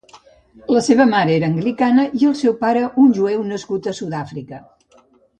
[0.75, 4.63] La seva mare era anglicana i el seu pare un jueu, nascut a Sud-àfrica.